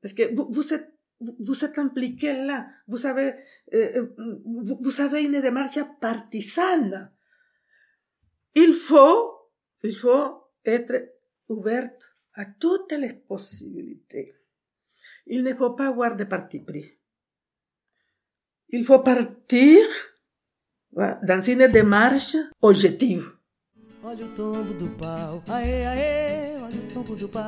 [0.00, 2.66] Parce que vous, vous êtes, vous êtes impliqué là.
[2.88, 3.34] Vous savez,
[3.72, 4.08] euh,
[4.44, 7.12] vous, vous avez une démarche partisane.
[8.54, 9.32] Il faut,
[9.84, 10.94] il faut être
[11.48, 12.02] ouverte
[12.34, 14.34] à toutes les possibilités.
[15.26, 16.90] Il ne faut pas avoir de parti pris.
[18.70, 19.84] Il faut partir
[20.92, 23.32] dans une démarche objective.
[24.04, 27.44] Olha o tombo do pau, aê, aê, olha o tombo do pau,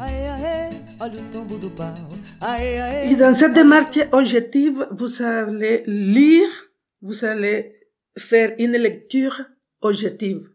[0.00, 2.08] aê, aê, olha o tombo do pau,
[2.40, 3.12] aê, aê.
[3.12, 6.48] Et dans cette démarche objective, vous allez lire,
[7.02, 7.74] vous allez
[8.16, 9.44] faire une lecture
[9.82, 10.48] objective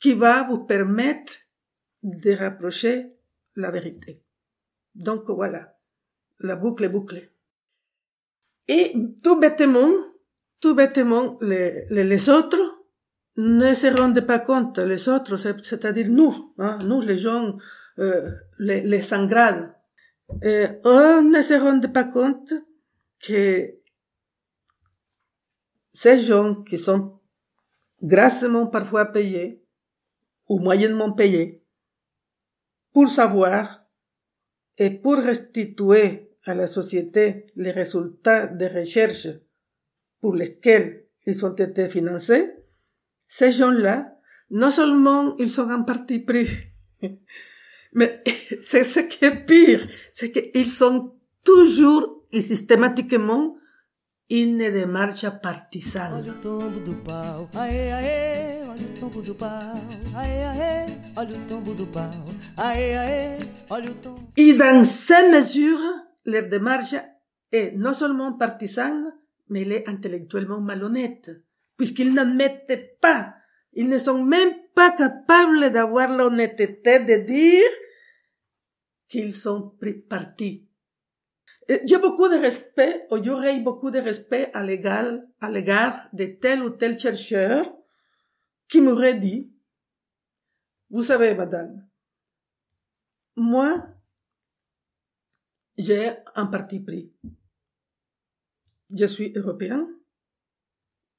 [0.00, 1.34] qui va vous permettre
[2.02, 3.12] de rapprocher
[3.56, 4.22] la vérité.
[4.94, 5.76] Donc voilà,
[6.40, 7.30] la boucle est bouclée.
[8.66, 9.90] Et tout bêtement,
[10.60, 12.84] tout bêtement, les, les, autres
[13.36, 17.58] ne se rendent pas compte, les autres, c'est-à-dire nous, hein, nous les gens,
[17.98, 19.74] euh, les, les sangrades,
[20.44, 22.52] euh, on ne se rendent pas compte
[23.20, 23.74] que
[25.92, 27.20] ces gens qui sont
[28.02, 29.62] grassement parfois payés
[30.50, 31.62] ou moyennement payés
[32.92, 33.86] pour savoir
[34.76, 39.28] et pour restituer à la société les résultats des recherches
[40.20, 42.50] pour lesquelles ils ont été financés,
[43.28, 44.18] ces gens-là,
[44.50, 46.50] non seulement ils sont en parti pris,
[47.92, 48.22] mais
[48.60, 53.56] c'est ce qui est pire, c'est qu'ils sont toujours et systématiquement
[54.30, 56.22] une démarche partisane.
[56.22, 59.58] Olha o tombo do pau, aê, aê, olha o tombo do pau,
[60.14, 62.10] aê, aê, olha o tombo do pau,
[62.56, 64.32] aê, aê, olha o tombo.
[64.36, 65.80] Et dans ces mesures,
[66.24, 66.94] leur démarche
[67.50, 69.12] est non seulement partisane,
[69.48, 71.30] mais elle est intellectuellement malhonnête,
[71.76, 73.34] puisqu'ils n'admettent pas,
[73.72, 77.70] ils ne sont même pas capables d'avoir l'honnêteté de dire
[79.08, 80.69] qu'ils sont pris parti.
[81.84, 86.98] J'ai beaucoup de respect, ou j'aurais beaucoup de respect à l'égard, de tel ou tel
[86.98, 87.64] chercheur
[88.68, 89.52] qui m'aurait dit,
[90.90, 91.86] vous savez, madame,
[93.36, 93.86] moi,
[95.78, 97.12] j'ai un parti pris.
[98.90, 99.88] Je suis européen.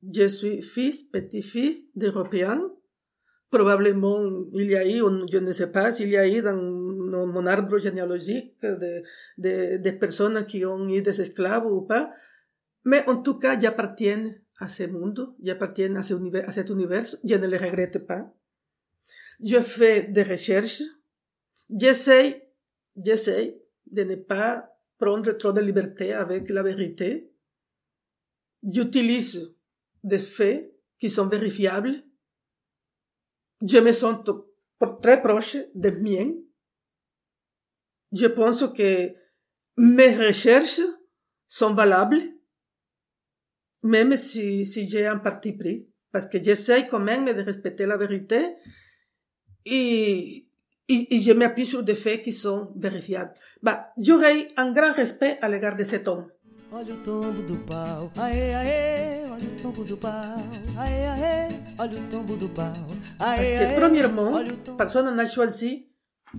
[0.04, 2.70] Je suis fils, petit-fils d'Européens.
[3.50, 4.20] Probablement,
[4.54, 5.00] il y a eu,
[5.32, 6.91] je ne sais pas s'il y a eu dans
[7.26, 9.04] mon mon arbre généalogique de,
[9.38, 12.12] de, de personnes qui ont eu des esclaves ou pas.
[12.84, 17.06] Mais en tout cas, j'appartiens à ce monde, j'appartiens à, ce univers, à cet univers,
[17.24, 18.24] je ne le regrette pas.
[19.44, 20.84] Je fais des recherches,
[21.70, 22.50] j'essaie,
[22.96, 24.70] j'essaie de ne pas
[25.00, 27.32] prendre trop de liberté avec la vérité.
[28.64, 29.52] J'utilise
[30.04, 31.96] des faits qui sont vérifiables.
[33.62, 34.32] Je me sens t-
[35.02, 36.34] très proche des miens.
[38.12, 39.14] Je pense que
[39.78, 40.82] mes recherches
[41.48, 42.22] sont valables,
[43.84, 47.98] même si, si j'ai un parti pris, parce que j'essaie quand même de respecter la
[47.98, 48.56] vérité
[49.66, 50.46] et,
[50.88, 53.34] et, et je m'appuie sur des faits qui sont vérifiables.
[53.62, 56.28] Bah, j'aurais un grand respect à l'égard de cet homme.
[56.74, 60.12] Olha o tombo do pau, aê, aê, olha o tombo do pau,
[60.80, 62.72] aê, aê, olha o tombo do pau,
[63.20, 64.78] Parce aê, que, aê, premièrement, olha o tombo.
[64.78, 65.90] personne n'a choisi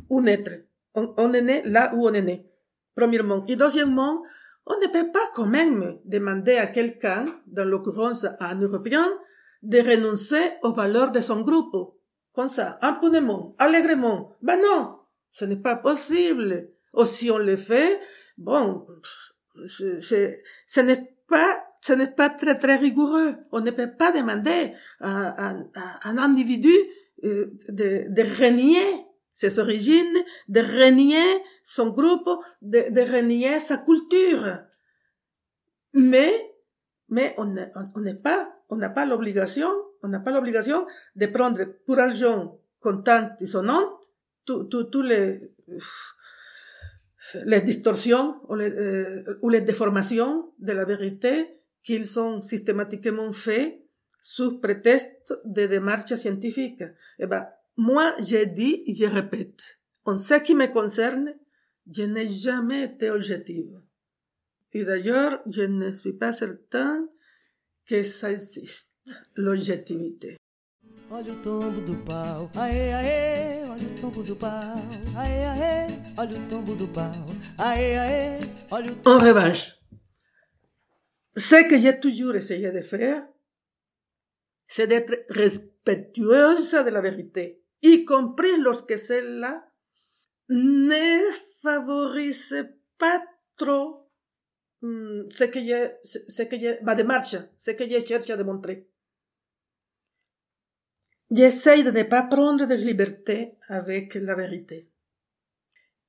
[0.09, 0.53] où naître.
[0.95, 2.47] On, on est né là où on est né.
[2.95, 3.45] Premièrement.
[3.49, 4.23] Et deuxièmement,
[4.67, 9.05] on ne peut pas quand même demander à quelqu'un, dans l'occurrence à un Européen,
[9.63, 11.95] de renoncer aux valeurs de son groupe.
[12.35, 14.37] Comme ça, impunément, allègrement.
[14.43, 14.99] Ben non,
[15.31, 16.69] ce n'est pas possible.
[16.95, 18.01] Ou si on le fait,
[18.39, 18.87] bon,
[19.65, 20.01] je-
[20.67, 23.35] ce n'est pas, ce n'est pas très très rigoureux.
[23.51, 26.73] On ne peut pas demander à, à- à un individu
[27.25, 28.83] euh, de, de renier
[29.35, 30.19] ses origines,
[30.49, 32.29] de renier son groupe,
[32.61, 34.59] de, de renier sa culture.
[35.95, 36.33] Mais,
[37.09, 39.69] mais on ne- on- on n'est pas, on n'a pas l'obligation,
[40.03, 43.99] on n'a pas l'obligation de prendre pour argent comptant et sonnant
[44.45, 45.53] tous tous- tous les,
[47.45, 51.35] les distorsions ou les, euh, ou les déformations de la vérité
[51.83, 53.79] qu'ils sont systématiquement faits
[54.23, 56.85] sous prétexte de démarches scientifiques.
[57.19, 61.35] Eh ben, moi, j'ai dit et je répète, en ce qui me concerne,
[61.91, 63.81] je n'ai jamais été objective.
[64.73, 67.09] Et d'ailleurs, je ne suis pas certain
[67.87, 68.91] que ça existe,
[69.37, 70.37] l'objectivité.
[71.11, 74.51] Olha o tombo do pau, aê, aê, olha o tombo do pau,
[75.15, 77.27] aê, aê, olha o tombo do pau,
[77.59, 78.39] aê, aê,
[78.71, 79.11] olha o tombo.
[79.11, 79.79] En revanche,
[81.37, 83.27] ce que j'ai toujours essayé de faire,
[84.67, 89.65] c'est d'être respectueuse de la vérité, y compris lorsque celle-là
[90.49, 92.67] ne favorise
[92.99, 93.23] pas
[93.57, 94.09] trop
[94.83, 98.89] ce que je, ce ce que je, ma démarche, ce que je cherche à démontrer.
[101.31, 104.91] J'essaye de ne pas prendre de liberté avec la vérité.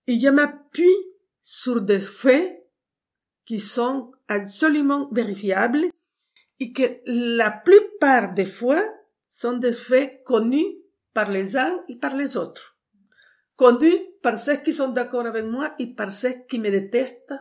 [0.07, 0.97] Et je m'appuie
[1.41, 2.67] sur des faits
[3.45, 5.85] qui sont absolument vérifiables
[6.59, 8.83] et que la plupart des fois
[9.29, 10.82] sont des faits connus
[11.13, 12.77] par les uns et par les autres.
[13.55, 17.33] Connus par ceux qui sont d'accord avec moi et par ceux qui me détestent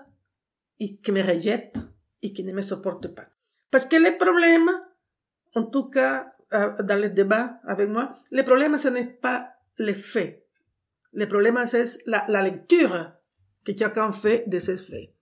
[0.79, 1.79] et qui me rejettent
[2.23, 3.27] et qui ne me supportent pas.
[3.71, 4.71] Parce que le problème,
[5.55, 9.95] en tout cas euh, dans les débats avec moi, le problème ce n'est pas les
[9.95, 10.47] faits.
[11.13, 13.13] Le problème c'est la, la lecture
[13.65, 15.15] que chacun fait de ces faits.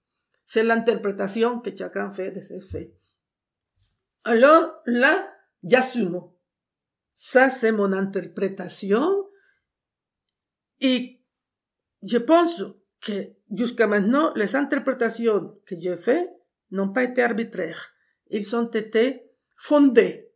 [0.45, 2.93] C'est l'interprétation que chacun fait de ces faits.
[4.25, 5.33] Alors là,
[5.63, 6.21] j'assume.
[7.23, 9.05] Ça, c'est mon interprétation.
[10.81, 11.21] Et
[12.03, 12.65] je pense
[13.03, 13.13] que
[13.55, 16.31] jusqu'à maintenant, les interprétations que j'ai faites
[16.71, 17.91] n'ont pas été arbitraires.
[18.31, 20.33] Ils ont été fondées.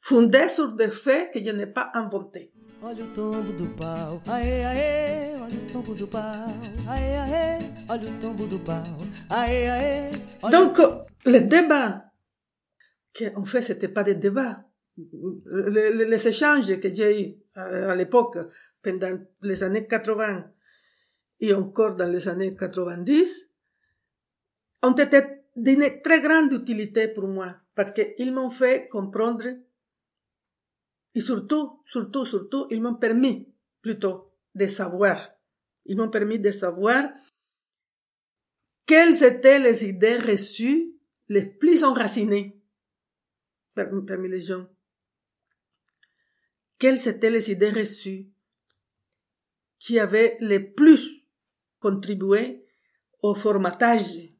[0.00, 2.52] Fondées sur des faits que je n'ai pas inventés.
[2.80, 6.20] Olha o tombo do pau, aê, aê, olha o tombo do pau,
[6.88, 8.84] aê, aê, olha o tombo do pau,
[9.30, 10.10] aê, aê.
[10.42, 10.78] olha o Donc,
[11.24, 12.04] les débats,
[13.14, 14.65] que, en fait, c'était pas des débats.
[14.96, 18.38] Les, échanges que j'ai eu euh, à l'époque,
[18.82, 20.50] pendant les années 80
[21.40, 23.48] et encore dans les années 90,
[24.82, 25.20] ont été
[25.54, 29.44] d'une très grande utilité pour moi parce qu'ils m'ont fait comprendre
[31.14, 33.48] et surtout, surtout, surtout, ils m'ont permis
[33.80, 35.30] plutôt de savoir.
[35.86, 37.04] Ils m'ont permis de savoir
[38.84, 40.92] quelles étaient les idées reçues
[41.28, 42.60] les plus enracinées
[43.74, 44.66] par- parmi les gens.
[46.78, 48.26] Quelles étaient les idées reçues
[49.78, 51.24] qui avaient le plus
[51.80, 52.64] contribué
[53.22, 54.30] au formatage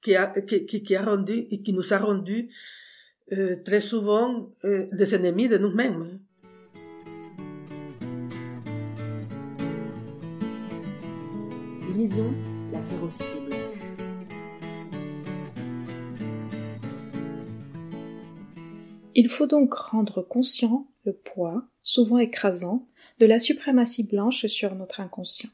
[0.00, 2.50] qui a, qui, qui- a rendu et qui nous a rendu
[3.32, 6.20] euh, très souvent euh, des ennemis de nous-mêmes.
[11.94, 12.32] Lisons
[12.72, 13.58] la férocité blanche.
[19.14, 22.86] Il faut donc rendre conscient le poids, souvent écrasant,
[23.18, 25.50] de la suprématie blanche sur notre inconscient.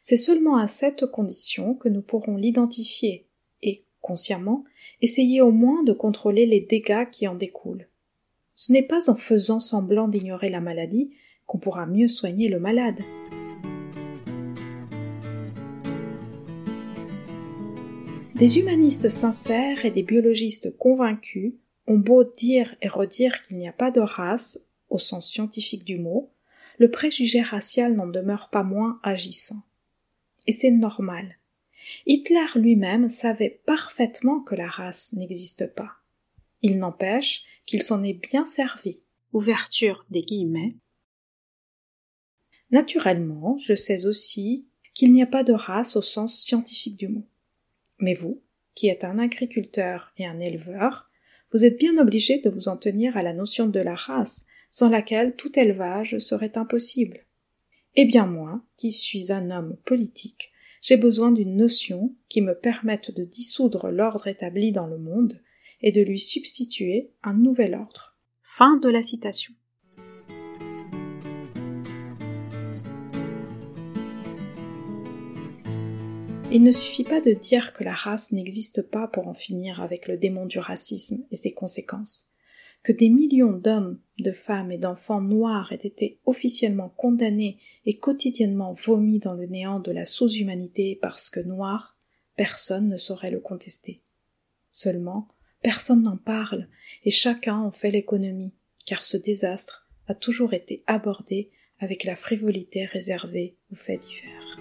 [0.00, 3.26] C'est seulement à cette condition que nous pourrons l'identifier
[3.62, 4.64] et, consciemment,
[5.00, 7.86] essayer au moins de contrôler les dégâts qui en découlent.
[8.54, 11.10] Ce n'est pas en faisant semblant d'ignorer la maladie
[11.46, 13.00] qu'on pourra mieux soigner le malade.
[18.34, 21.52] Des humanistes sincères et des biologistes convaincus
[21.86, 25.98] ont beau dire et redire qu'il n'y a pas de race, au sens scientifique du
[25.98, 26.30] mot,
[26.78, 29.62] le préjugé racial n'en demeure pas moins agissant.
[30.46, 31.38] Et c'est normal.
[32.06, 35.92] Hitler lui-même savait parfaitement que la race n'existe pas.
[36.62, 39.02] Il n'empêche qu'il s'en est bien servi.
[39.32, 40.76] Ouverture des guillemets.
[42.70, 47.26] Naturellement, je sais aussi qu'il n'y a pas de race au sens scientifique du mot.
[47.98, 48.42] Mais vous,
[48.74, 51.10] qui êtes un agriculteur et un éleveur,
[51.52, 54.88] vous êtes bien obligé de vous en tenir à la notion de la race, sans
[54.88, 57.26] laquelle tout élevage serait impossible.
[57.94, 60.50] Eh bien moi, qui suis un homme politique,
[60.80, 65.40] j'ai besoin d'une notion qui me permette de dissoudre l'ordre établi dans le monde
[65.82, 68.16] et de lui substituer un nouvel ordre.
[68.42, 69.52] Fin de la citation.
[76.54, 80.06] Il ne suffit pas de dire que la race n'existe pas pour en finir avec
[80.06, 82.28] le démon du racisme et ses conséquences.
[82.82, 88.74] Que des millions d'hommes, de femmes et d'enfants noirs aient été officiellement condamnés et quotidiennement
[88.74, 91.96] vomis dans le néant de la sous-humanité parce que noirs,
[92.36, 94.02] personne ne saurait le contester.
[94.70, 95.28] Seulement,
[95.62, 96.68] personne n'en parle
[97.06, 98.52] et chacun en fait l'économie,
[98.84, 104.51] car ce désastre a toujours été abordé avec la frivolité réservée aux faits divers.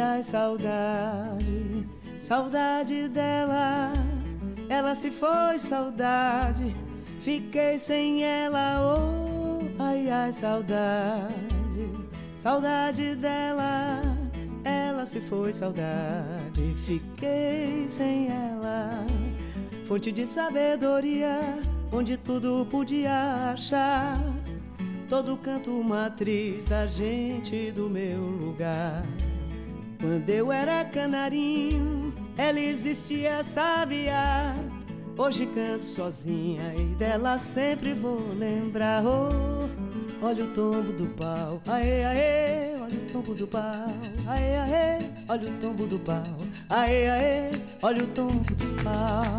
[0.00, 1.86] Ai, saudade,
[2.22, 3.92] saudade dela.
[4.68, 6.74] Ela se foi, saudade.
[7.20, 11.30] Fiquei sem ela, oh, ai, ai, saudade,
[12.38, 14.00] saudade dela.
[14.64, 16.74] Ela se foi, saudade.
[16.76, 19.04] Fiquei sem ela.
[19.84, 21.40] Fonte de sabedoria,
[21.92, 24.18] onde tudo podia achar.
[25.10, 29.04] Todo canto matriz da gente do meu lugar.
[30.00, 34.54] Quando eu era canarinho, ela existia, sabia.
[35.18, 39.02] Hoje canto sozinha e dela sempre vou lembrar.
[39.04, 39.68] Oh,
[40.24, 43.72] olha o tombo do pau, aê, aê, olha o tombo do pau,
[44.26, 44.98] aê, aê,
[45.28, 46.36] olha o tombo do pau,
[46.70, 47.50] aê, aê,
[47.82, 49.38] olha o tombo do pau.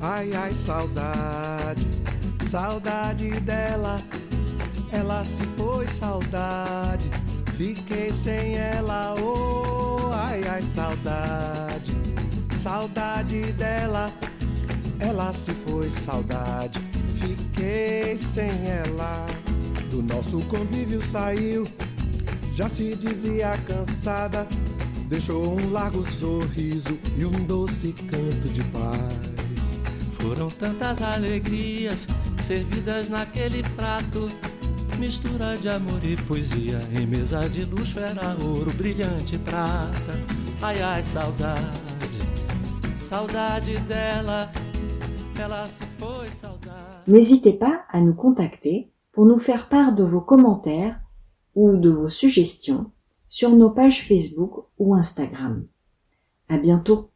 [0.00, 1.86] Ai, ai, saudade,
[2.48, 4.00] saudade dela.
[4.90, 7.10] Ela se foi, saudade.
[7.56, 11.92] Fiquei sem ela, oh, ai, ai, saudade,
[12.56, 14.10] saudade dela.
[14.98, 16.80] Ela se foi, saudade.
[17.16, 19.26] Fiquei sem ela.
[19.90, 21.66] Do nosso convívio saiu,
[22.54, 24.46] já se dizia cansada.
[25.08, 29.37] Deixou um largo sorriso e um doce canto de paz.
[30.20, 32.06] Foram tantas alegrias
[32.42, 34.28] servidas naquele prato.
[34.98, 40.12] Mistura de amor e poesia em mesa de luxo era ouro, brilhante prata.
[40.60, 42.18] Ai ai, saudade,
[43.08, 44.50] saudade dela,
[45.40, 47.04] ela se foi, saudade.
[47.06, 51.00] N'hésitez pas à nous contacter pour nous faire part de vos commentaires
[51.54, 52.90] ou de vos suggestions
[53.28, 55.66] sur nos pages Facebook ou Instagram.
[56.48, 57.10] À bientôt!